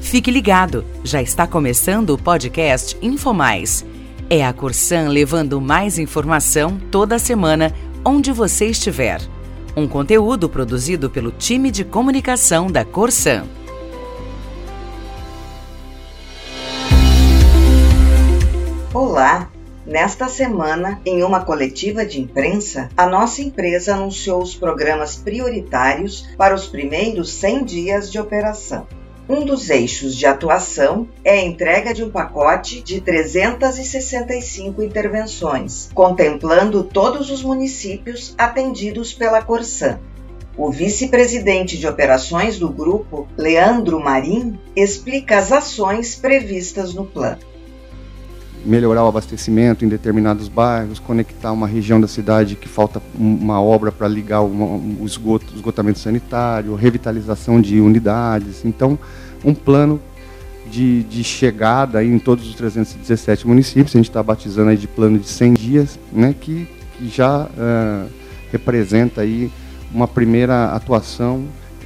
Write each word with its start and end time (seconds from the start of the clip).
Fique 0.00 0.30
ligado, 0.30 0.84
já 1.04 1.22
está 1.22 1.46
começando 1.46 2.10
o 2.10 2.18
podcast 2.18 2.96
InfoMais. 3.00 3.84
É 4.28 4.44
a 4.44 4.52
Corsan 4.52 5.08
levando 5.08 5.60
mais 5.60 5.98
informação 5.98 6.80
toda 6.90 7.18
semana, 7.18 7.72
onde 8.04 8.32
você 8.32 8.66
estiver. 8.66 9.20
Um 9.76 9.86
conteúdo 9.86 10.48
produzido 10.48 11.08
pelo 11.08 11.30
time 11.30 11.70
de 11.70 11.84
comunicação 11.84 12.68
da 12.68 12.84
Corsan. 12.84 13.44
Olá! 18.92 19.48
Nesta 19.86 20.28
semana, 20.28 21.00
em 21.04 21.22
uma 21.22 21.44
coletiva 21.44 22.04
de 22.04 22.20
imprensa, 22.20 22.88
a 22.96 23.06
nossa 23.06 23.42
empresa 23.42 23.94
anunciou 23.94 24.42
os 24.42 24.54
programas 24.54 25.16
prioritários 25.16 26.28
para 26.36 26.54
os 26.54 26.66
primeiros 26.66 27.32
100 27.32 27.64
dias 27.64 28.10
de 28.10 28.18
operação. 28.18 28.86
Um 29.30 29.44
dos 29.44 29.70
eixos 29.70 30.16
de 30.16 30.26
atuação 30.26 31.08
é 31.22 31.34
a 31.34 31.44
entrega 31.44 31.94
de 31.94 32.02
um 32.02 32.10
pacote 32.10 32.82
de 32.82 33.00
365 33.00 34.82
intervenções, 34.82 35.88
contemplando 35.94 36.82
todos 36.82 37.30
os 37.30 37.40
municípios 37.40 38.34
atendidos 38.36 39.12
pela 39.12 39.40
Corsan. 39.40 40.00
O 40.56 40.68
vice-presidente 40.68 41.78
de 41.78 41.86
operações 41.86 42.58
do 42.58 42.68
grupo, 42.68 43.28
Leandro 43.36 44.00
Marim, 44.00 44.58
explica 44.74 45.38
as 45.38 45.52
ações 45.52 46.16
previstas 46.16 46.92
no 46.92 47.06
plano. 47.06 47.49
Melhorar 48.64 49.04
o 49.04 49.08
abastecimento 49.08 49.84
em 49.84 49.88
determinados 49.88 50.48
bairros, 50.48 50.98
conectar 50.98 51.50
uma 51.52 51.66
região 51.66 52.00
da 52.00 52.06
cidade 52.06 52.56
que 52.56 52.68
falta 52.68 53.00
uma 53.14 53.60
obra 53.60 53.90
para 53.90 54.06
ligar 54.06 54.42
o 54.42 55.02
esgoto, 55.04 55.46
esgotamento 55.54 55.98
sanitário, 55.98 56.74
revitalização 56.74 57.60
de 57.60 57.80
unidades. 57.80 58.64
Então, 58.64 58.98
um 59.44 59.54
plano 59.54 60.00
de, 60.70 61.02
de 61.04 61.24
chegada 61.24 62.02
em 62.04 62.18
todos 62.18 62.48
os 62.48 62.54
317 62.54 63.46
municípios, 63.46 63.94
a 63.94 63.98
gente 63.98 64.08
está 64.08 64.22
batizando 64.22 64.70
aí 64.70 64.76
de 64.76 64.86
plano 64.86 65.18
de 65.18 65.28
100 65.28 65.54
dias, 65.54 65.98
né, 66.12 66.34
que, 66.38 66.68
que 66.96 67.08
já 67.08 67.44
uh, 67.44 68.10
representa 68.52 69.22
aí 69.22 69.50
uma 69.92 70.06
primeira 70.06 70.66
atuação. 70.72 71.44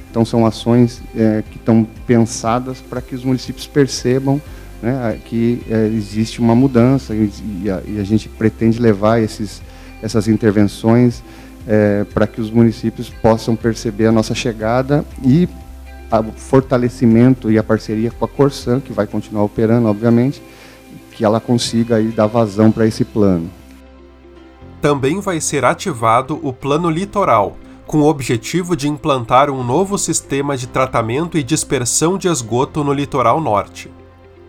Então 0.09 0.23
são 0.23 0.45
ações 0.45 0.99
uh, 0.99 1.43
que 1.49 1.57
estão 1.57 1.85
pensadas 2.05 2.79
para 2.81 3.01
que 3.01 3.15
os 3.15 3.23
municípios 3.23 3.67
percebam 3.67 4.41
né, 4.85 5.19
que 5.25 5.61
uh, 5.67 5.95
existe 5.95 6.39
uma 6.39 6.55
mudança 6.55 7.15
e, 7.15 7.31
e, 7.63 7.69
a, 7.71 7.81
e, 7.87 7.99
a, 7.99 8.03
gente 8.03 8.29
pretende 8.29 8.79
levar 8.79 9.19
esses, 9.19 9.61
essas 10.01 10.27
intervenções 10.27 11.23
para 12.13 12.27
que 12.27 12.39
os 12.39 12.51
municípios 12.51 13.09
possam 13.09 13.55
perceber 13.55 14.05
a 14.05 14.11
nossa 14.11 14.35
chegada 14.35 15.03
e 15.23 15.49
o 16.11 16.31
fortalecimento 16.31 17.49
e 17.49 17.57
a 17.57 17.63
parceria 17.63 18.11
com 18.11 18.23
a 18.23 18.27
Corsan, 18.27 18.79
que 18.79 18.93
vai 18.93 19.07
continuar 19.07 19.41
operando, 19.41 19.87
obviamente, 19.87 20.43
que 21.11 21.25
ela 21.25 21.39
consiga 21.39 21.95
aí 21.95 22.09
dar 22.09 22.27
vazão 22.27 22.71
para 22.71 22.85
esse 22.85 23.03
plano. 23.03 23.49
Também 24.79 25.19
vai 25.19 25.41
ser 25.41 25.65
ativado 25.65 26.39
o 26.43 26.53
Plano 26.53 26.87
Litoral, 26.87 27.57
com 27.87 27.99
o 27.99 28.05
objetivo 28.05 28.75
de 28.75 28.87
implantar 28.87 29.49
um 29.49 29.63
novo 29.63 29.97
sistema 29.97 30.57
de 30.57 30.67
tratamento 30.67 31.37
e 31.37 31.43
dispersão 31.43 32.17
de 32.17 32.27
esgoto 32.27 32.83
no 32.83 32.93
litoral 32.93 33.39
norte. 33.39 33.91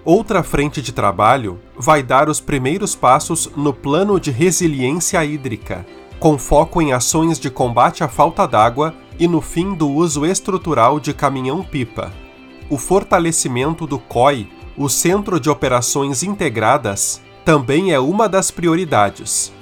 Outra 0.06 0.44
frente 0.44 0.80
de 0.80 0.92
trabalho 0.92 1.58
vai 1.76 2.00
dar 2.00 2.28
os 2.28 2.38
primeiros 2.38 2.94
passos 2.94 3.50
no 3.56 3.74
Plano 3.74 4.20
de 4.20 4.30
Resiliência 4.30 5.24
Hídrica, 5.24 5.84
com 6.20 6.38
foco 6.38 6.80
em 6.80 6.92
ações 6.92 7.40
de 7.40 7.50
combate 7.50 8.04
à 8.04 8.08
falta 8.08 8.46
d'água 8.46 8.94
e 9.18 9.26
no 9.26 9.40
fim 9.40 9.74
do 9.74 9.90
uso 9.90 10.24
estrutural 10.24 11.00
de 11.00 11.12
caminhão-pipa. 11.12 12.12
O 12.70 12.78
fortalecimento 12.78 13.84
do 13.84 13.98
COI, 13.98 14.48
o 14.78 14.88
Centro 14.88 15.40
de 15.40 15.50
Operações 15.50 16.22
Integradas, 16.22 17.20
também 17.44 17.92
é 17.92 17.98
uma 17.98 18.28
das 18.28 18.48
prioridades. 18.48 19.52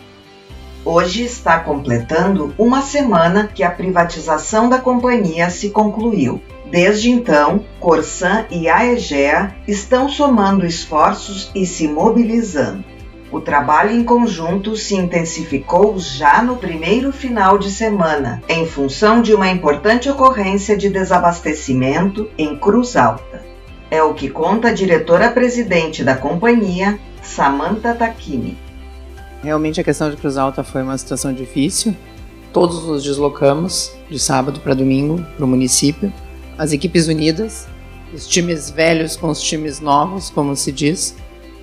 Hoje 0.85 1.23
está 1.23 1.59
completando 1.59 2.53
uma 2.59 2.83
semana 2.83 3.47
que 3.47 3.63
a 3.63 3.71
privatização 3.71 4.69
da 4.69 4.79
companhia 4.79 5.49
se 5.49 5.71
concluiu. 5.71 6.43
Desde 6.75 7.09
então, 7.09 7.65
Corsan 7.79 8.47
e 8.51 8.69
Aegea 8.69 9.55
estão 9.65 10.09
somando 10.09 10.67
esforços 10.67 11.49
e 11.55 11.65
se 11.65 11.87
mobilizando. 11.87 12.83
O 13.31 13.41
trabalho 13.41 13.93
em 13.93 14.03
conjunto 14.03 14.77
se 14.77 14.97
intensificou 14.97 15.97
já 16.01 16.43
no 16.43 16.57
primeiro 16.57 17.13
final 17.13 17.59
de 17.59 17.71
semana, 17.71 18.43
em 18.49 18.67
função 18.67 19.23
de 19.23 19.33
uma 19.33 19.49
importante 19.49 20.11
ocorrência 20.11 20.77
de 20.77 20.89
desabastecimento 20.89 22.29
em 22.37 22.59
Cruz 22.59 22.97
Alta. 22.97 23.41
É 23.89 24.03
o 24.03 24.13
que 24.13 24.29
conta 24.29 24.71
a 24.71 24.75
diretora-presidente 24.75 26.03
da 26.03 26.17
companhia, 26.17 26.99
Samantha 27.23 27.95
Takimi. 27.95 28.59
Realmente 29.45 29.81
a 29.81 29.85
questão 29.85 30.11
de 30.11 30.17
Cruz 30.17 30.37
Alta 30.37 30.65
foi 30.65 30.83
uma 30.83 30.99
situação 30.99 31.33
difícil. 31.33 31.95
Todos 32.53 32.85
nos 32.85 33.05
deslocamos 33.05 33.93
de 34.11 34.19
sábado 34.19 34.59
para 34.59 34.75
domingo 34.75 35.25
para 35.37 35.45
o 35.45 35.49
município. 35.49 36.13
As 36.57 36.73
equipes 36.73 37.09
unidas, 37.09 37.67
os 38.13 38.27
times 38.27 38.71
velhos 38.71 39.17
com 39.17 39.29
os 39.29 39.43
times 39.43 39.81
novos, 39.81 40.31
como 40.31 40.55
se 40.55 40.71
diz, 40.71 41.17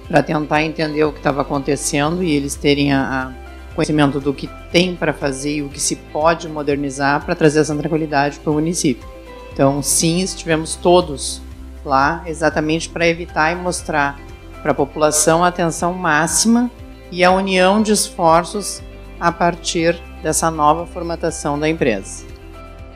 para 0.08 0.22
tentar 0.22 0.64
entender 0.64 1.04
o 1.06 1.12
que 1.12 1.20
estava 1.20 1.42
acontecendo 1.42 2.22
e 2.22 2.36
eles 2.36 2.56
terem 2.56 2.92
a, 2.92 3.02
a 3.28 3.74
conhecimento 3.74 4.20
do 4.20 4.34
que 4.34 4.50
tem 4.72 4.96
para 4.96 5.14
fazer 5.14 5.58
e 5.58 5.62
o 5.62 5.70
que 5.70 5.80
se 5.80 5.96
pode 5.96 6.50
modernizar 6.50 7.24
para 7.24 7.36
trazer 7.36 7.60
essa 7.60 7.76
tranquilidade 7.76 8.40
para 8.40 8.52
o 8.52 8.56
município. 8.56 9.08
Então, 9.54 9.82
sim, 9.82 10.22
estivemos 10.22 10.76
todos 10.76 11.42
lá 11.86 12.24
exatamente 12.26 12.90
para 12.90 13.08
evitar 13.08 13.52
e 13.52 13.56
mostrar 13.56 14.20
para 14.62 14.72
a 14.72 14.76
população 14.76 15.44
a 15.44 15.48
atenção 15.48 15.94
máxima 15.94 16.70
e 17.12 17.24
a 17.24 17.32
união 17.32 17.82
de 17.82 17.92
esforços 17.92 18.82
a 19.20 19.32
partir 19.32 20.02
dessa 20.22 20.52
nova 20.52 20.86
formatação 20.86 21.60
da 21.60 21.68
empresa. 21.68 22.31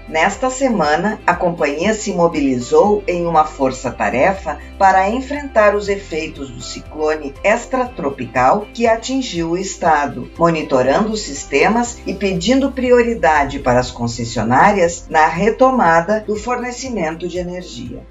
Nesta 0.07 0.51
semana, 0.51 1.19
a 1.25 1.33
companhia 1.33 1.91
se 1.95 2.13
mobilizou 2.13 3.03
em 3.07 3.25
uma 3.25 3.43
força-tarefa 3.43 4.59
para 4.77 5.09
enfrentar 5.09 5.75
os 5.75 5.89
efeitos 5.89 6.51
do 6.51 6.61
ciclone 6.61 7.33
extratropical 7.43 8.67
que 8.71 8.85
atingiu 8.85 9.51
o 9.51 9.57
estado, 9.57 10.29
monitorando 10.37 11.11
os 11.11 11.21
sistemas 11.21 11.97
e 12.05 12.13
pedindo 12.13 12.71
prioridade 12.71 13.57
para 13.57 13.79
as 13.79 13.89
concessionárias 13.89 15.07
na 15.09 15.25
retomada 15.25 16.19
do 16.19 16.35
fornecimento 16.35 17.27
de 17.27 17.39
energia. 17.39 18.05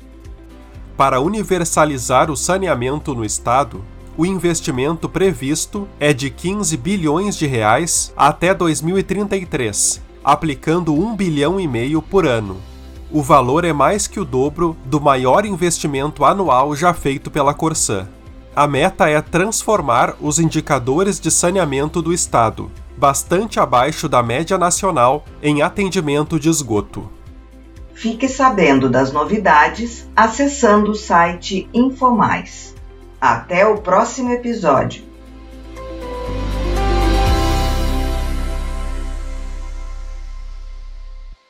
Para 0.96 1.20
universalizar 1.20 2.28
o 2.28 2.36
saneamento 2.36 3.14
no 3.14 3.24
estado, 3.24 3.84
o 4.16 4.26
investimento 4.26 5.08
previsto 5.08 5.88
é 6.00 6.12
de 6.12 6.28
15 6.28 6.76
bilhões 6.76 7.36
de 7.36 7.46
reais 7.46 8.12
até 8.16 8.52
2033 8.52 10.03
aplicando 10.24 10.94
um 10.94 11.14
bilhão 11.14 11.60
e 11.60 11.68
meio 11.68 12.00
por 12.00 12.26
ano. 12.26 12.56
O 13.12 13.22
valor 13.22 13.64
é 13.64 13.72
mais 13.72 14.06
que 14.06 14.18
o 14.18 14.24
dobro 14.24 14.76
do 14.86 15.00
maior 15.00 15.44
investimento 15.44 16.24
anual 16.24 16.74
já 16.74 16.94
feito 16.94 17.30
pela 17.30 17.52
Corsã. 17.52 18.08
A 18.56 18.66
meta 18.66 19.08
é 19.08 19.20
transformar 19.20 20.16
os 20.20 20.38
indicadores 20.38 21.20
de 21.20 21.30
saneamento 21.30 22.00
do 22.00 22.12
estado, 22.12 22.70
bastante 22.96 23.60
abaixo 23.60 24.08
da 24.08 24.22
média 24.22 24.56
nacional, 24.56 25.24
em 25.42 25.60
atendimento 25.60 26.40
de 26.40 26.48
esgoto. 26.48 27.10
Fique 27.92 28.28
sabendo 28.28 28.88
das 28.88 29.12
novidades 29.12 30.08
acessando 30.16 30.92
o 30.92 30.94
site 30.94 31.68
Infomais. 31.72 32.74
Até 33.20 33.66
o 33.66 33.78
próximo 33.78 34.32
episódio. 34.32 35.04